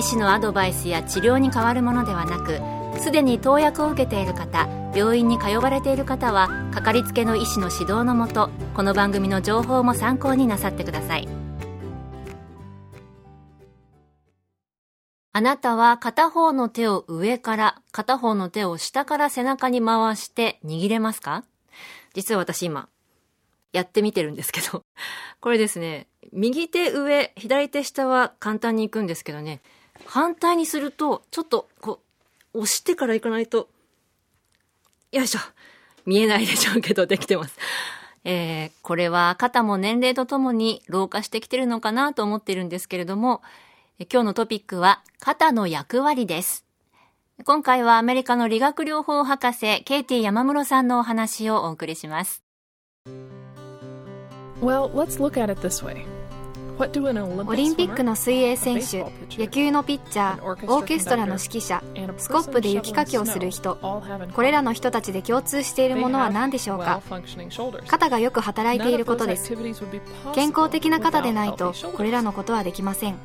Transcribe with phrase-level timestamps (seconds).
[0.00, 2.58] 医師のアドバイスや治療に変わるものではなく
[3.02, 11.28] すでに投薬を受けている方病院に通われている方はかかりつけの医師の指導のもとこの番組の情報も参考になさってください。
[15.32, 21.44] あなたは片方の手を上から片方の手を下から背中に回して握れますか？
[22.14, 22.88] 実は私今
[23.74, 24.82] やってみてるんですけど。
[25.40, 26.06] これですね。
[26.32, 29.60] 右手上左手下は簡単にいくんですけどね。
[30.10, 32.00] 反対にすると、ちょっと、こ
[32.52, 33.68] う、押してから行かないと、
[35.12, 35.38] よいしょ。
[36.04, 37.56] 見えないでしょうけど、できてます。
[38.24, 43.40] えー、これは肩も年齢とともに老化してきてるのかなと思ってるんですけれども、
[44.12, 46.64] 今日のトピックは肩の役割です。
[47.44, 52.42] 今回はアメリカの理学療法博士、ケイティ山室さんのお話をお送りします。
[54.60, 56.19] Well, let's look at it this way.
[56.80, 59.04] オリンピックの水泳選手
[59.38, 61.82] 野球のピッチャーオーケストラの指揮者
[62.16, 63.76] スコップで雪かきをする人。
[64.34, 67.02] これらの人たちで共通しているものは何でしょうか？
[67.86, 69.54] 肩がよく働いていることです。
[70.34, 73.16] 健康的な肩でないとこれらのことはできません。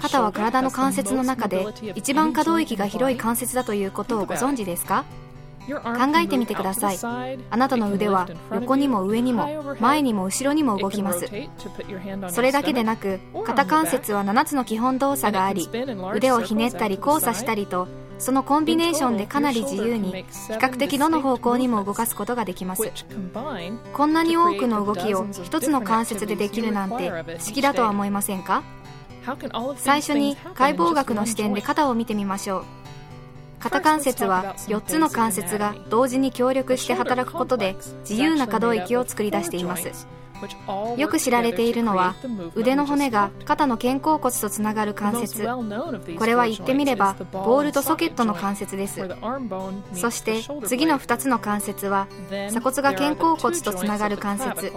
[0.00, 5.04] 肩は体の関節の中で一番可動域が広い関節だということをご存知ですか？
[5.04, 5.23] 考
[5.68, 6.98] えてみてください。
[7.50, 11.26] あなたの腕は横にも上にも前にも後ろにも動きます。
[12.28, 15.68] それだけでなく肩関節は7つの基本動作があり
[16.14, 22.82] 腕をひねったり交差したりとそのコンビネーションでかなり自由に比較的どの方向にも動かすことができます。
[23.92, 27.24] こんなに多くの動きを一つの関節でできるなんて不思
[27.54, 28.62] 議だとは思いませんか？
[29.76, 32.64] 最初に解剖学の視点で肩を見てみましょう
[33.64, 37.76] 肩関節は4つの関節が同時に協力して働くことで
[38.06, 40.06] 自由な可動域を作り出しています。
[40.96, 42.14] よく知られているのは
[42.54, 45.46] 腕の骨が肩の肩甲骨とつながる関節。
[46.18, 49.00] これは言ってみればボールとソケットの関節です。
[49.94, 52.06] そして次の2つの関節は
[52.48, 54.72] 鎖骨が肩甲骨とつながる関節。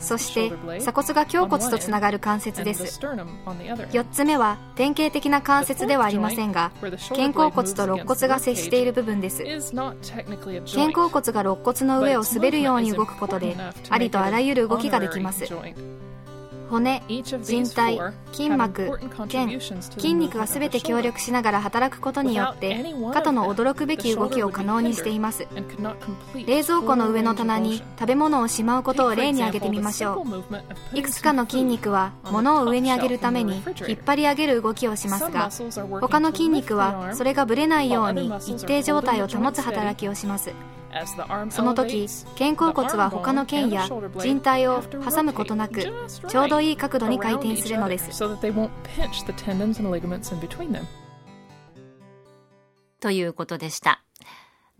[0.00, 3.00] そして鎖骨が胸骨とつながる関節です。
[3.00, 6.72] 4つ目は典型的な関節ではありませんが
[7.08, 9.44] 肩甲骨と肋骨が接している部分です。
[9.72, 13.56] 肩甲骨が肋骨の上を滑るように動くことで
[13.88, 15.44] ありとあらゆる動きができます。
[16.70, 17.02] 骨
[17.42, 18.00] 人体
[18.30, 25.48] 筋膜腱筋肉が全て協力しながら働くことによって肩の驚くべき動きを可能にしています。
[26.46, 30.24] 冷蔵庫の上の棚に食べ物をしまうことを例に挙げてみましょ
[30.94, 30.96] う。
[30.96, 33.56] いくつかの筋肉は物を上に上げるために
[33.88, 35.50] 引っ張り上げる動きをしますが
[36.00, 40.52] 他の筋肉はそれがぶれないように一定状態を保つ働きをします。
[41.50, 42.06] その時
[42.38, 45.82] 肩甲骨は他の腱や靭帯を挟むことなく
[46.28, 48.18] ちょうどいい角度に回転するのです
[53.00, 54.02] ということでした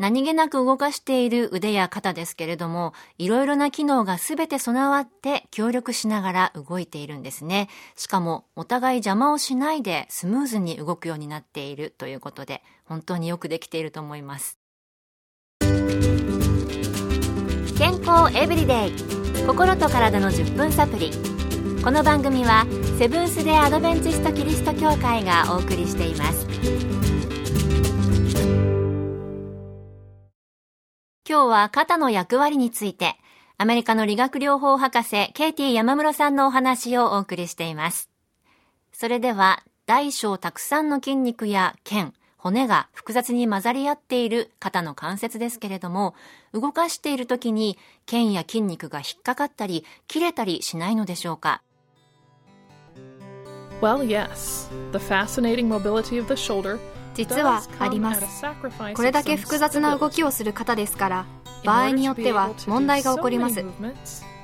[0.00, 7.68] 何気なく動かしている腕や肩ですけれども、いろいろな機能がすべて備わって協力しながら動いているんですね。
[7.96, 14.59] しかも、お互い邪魔をしないでスムーズに動くようになっているということで、本当によくできていると思います。
[17.80, 18.92] 健康エブリデイ。
[19.46, 21.12] 心と体の10分サプリ。
[21.82, 22.66] この番組は
[22.98, 26.46] セブンス・デ・アドベンチスト・キリスト教会がお送りしています。
[31.26, 33.16] 今日は肩の役割について
[33.56, 38.10] アメリカの理学療法博士ケイティ山室さんのお話をお送りしています。
[38.92, 46.14] それでは大小たくさんの筋肉や腱骨が複雑に混ざり合っている肩の関節ですけれども、
[46.54, 47.76] 動かしている時に
[48.06, 51.62] 腱や筋肉が引っかかったり、切れたりしないのでしょうか
[53.82, 54.70] ？Well, yes.
[54.92, 56.78] The fascinating mobility of the shoulder
[57.14, 58.44] 実はあります。
[58.94, 61.26] これだけ複雑な動きをする方ですから
[61.64, 63.64] 場合によっては問題が起こります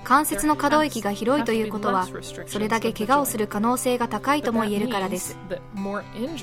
[0.06, 2.06] 関節の可動域が広いということは
[2.46, 5.36] それだけ怪我をする可能性が高いとも言えるからです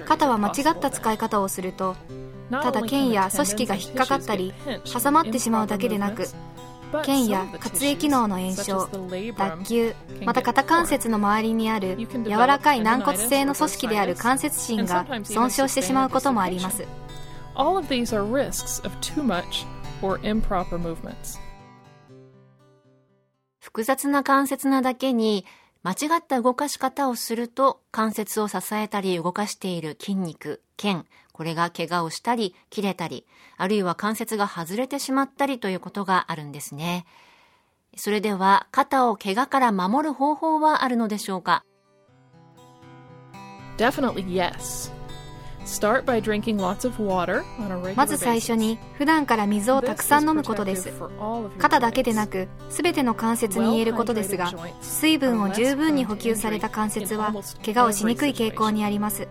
[0.06, 1.96] 肩は間違った使い方をすると
[2.52, 6.28] ただ腱や組織が引っかかったり挟まってしまうだけでなく
[7.06, 8.90] 腱や活液脳の炎症
[9.38, 9.96] 脱臼
[10.26, 16.86] また肩関節の周りにある柔らかい軟骨性の組織である関節芯が損傷してしまうこともあります
[17.56, 19.66] All of these are risks of too much
[20.02, 21.40] or improper movements.
[23.74, 25.46] 複雑な関節なだけに
[25.82, 33.26] 間違った動かし方をすると関節を支えたり動かしている筋肉、腱、これが怪我をしたり切れたり、
[33.58, 37.08] あるいは関節が外れてしまったりということがあるんですね。
[37.98, 41.66] それでは肩を怪我から守る方法はあるのでしょうか
[43.78, 44.94] ？Definitely yes.
[47.96, 50.94] まず最初に普段から水をたくさん飲むことです。
[51.58, 54.52] 肩だけでなく全ての関節に言えることですが
[54.82, 57.34] 水分を十分に補給された関節は
[57.66, 59.28] 怪我をしにくい傾向にあります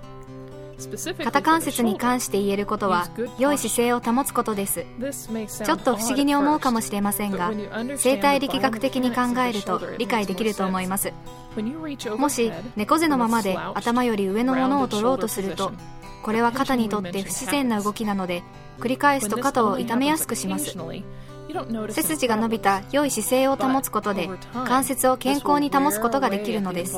[0.88, 3.08] 肩関節に関して言えることは
[3.38, 4.84] 良い姿勢を保つことです。
[5.64, 7.52] ちょっと不思議に思うかもしれませんが
[7.96, 11.12] 生体力学的に考えると理解できると思います。
[12.16, 15.72] もし猫背のままで頭より上のものを取ろうとすると
[16.22, 18.42] これは肩にとって不自然な動きなので
[18.78, 20.76] 繰り返すと肩を痛めやすくします
[21.92, 24.28] 背筋が伸びた良い姿勢を保つことで
[24.64, 26.96] 関節を健康に保つことができるのです。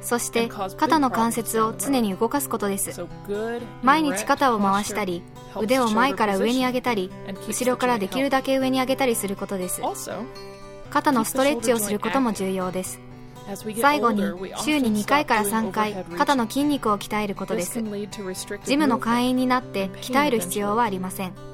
[0.00, 3.04] そして肩の関節を常に動かすことです。
[3.82, 5.22] 毎日肩を回したり
[5.60, 7.10] 腕を前から上に上げたり
[7.48, 9.82] 後ろからできるだけ上に上げたりすることです。
[10.90, 13.00] 肩のストレッチをすることも重要です。
[13.80, 14.22] 最後に
[14.62, 17.82] 週に2回から3回肩の筋肉を鍛えることです。
[18.64, 21.49] ジムの会員になって鍛える必要はありません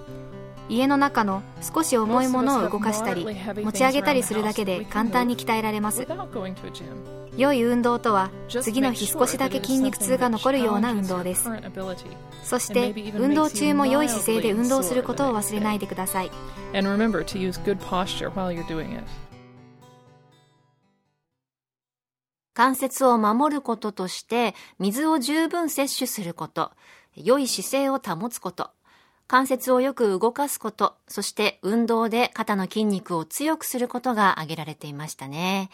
[0.69, 3.25] 家の中の少し重いものを動かしたり
[3.63, 6.07] 持ち上げたりするだけで簡単に鍛えられます。
[7.37, 11.49] 良い運動とは次の日少しだけ筋肉痛が残るような運動です。
[12.43, 16.31] そして運動中も良い姿勢で運動することを忘れないでください。
[22.55, 26.73] 関節を守ることとして水を十分摂取すること。
[27.17, 28.71] 良い姿勢を保つこと
[29.29, 35.71] 関節をよく動かすこと、そして運動で肩の筋肉を強くすることが挙げられていましたね。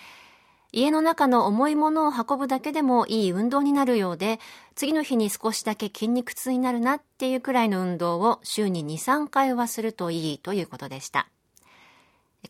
[0.73, 4.41] 家の中の重いものを運ぶだけでもいい運動になるようで、
[4.75, 11.29] 次の日に少しだけ筋肉痛になるなっていうくらいの運動を週に2、3回はするといいということでした。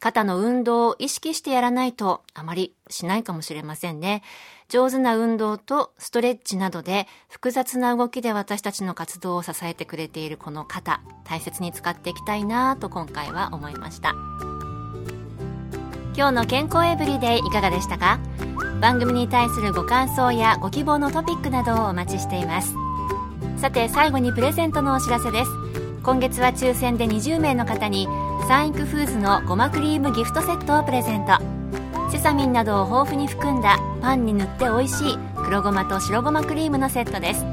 [0.00, 4.22] 肩の運動を意識してやらないとあまりしないかもしれませんね。
[4.68, 14.14] 上手な運動とストレッチなどで複雑な動きで私たちの活動を支えてくれているこの肩、大切に使っていきたいなと今回は思いました。
[16.14, 18.18] 今日の健康エブリデイいかがでしたか？
[18.80, 22.74] 番組に対するご感想やご希望のトピックなどをお待ちしています。
[23.58, 25.50] さて最後にプレゼントのお知らせです。
[26.02, 28.08] 今月は抽選で20名の方に
[28.48, 31.38] サンイクフーズのごまクリームギフトセットをプレゼント。
[32.10, 37.44] セサミンなどを豊富に含んだパンに塗って美味しい黒ごまと白ごまクリームのセットです。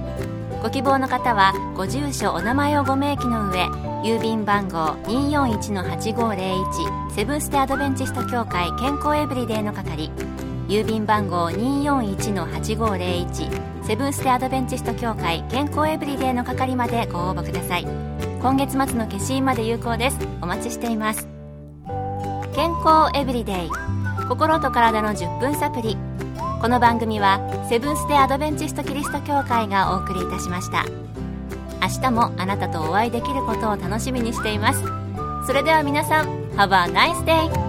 [0.62, 3.68] ご希望の方はご住所お名前をご明記の上
[4.04, 10.12] 郵便番号241-8501セブンス・テ・アドベンチスト協会健康エブリデイの係
[10.68, 17.88] 郵便番号241-8501セブンス・テ・アドベンチスト協会健康エブリデイの係までご応募ください。
[18.42, 20.18] 今月末の消印まで有効です。
[20.42, 21.28] お待ちしています。
[22.56, 23.70] 健康エブリデイ。
[24.30, 25.98] 心と体の10分サプリ。
[26.62, 30.86] この番組はセブンス・デ・アドベンチスト・キリスト教会がお送りいたしました。
[31.82, 34.84] 明日もあなたとお会いできることを楽しみにしています。
[35.46, 37.69] それでは皆さん Have a nice day!